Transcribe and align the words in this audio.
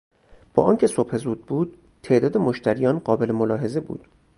با 0.53 0.63
آنکه 0.63 0.87
صبح 0.87 1.17
زود 1.17 1.45
بود 1.45 1.77
تعداد 2.03 2.37
مشتریان 2.37 2.99
قابل 2.99 3.31
ملاحظه 3.31 3.79
بود. 3.79 4.07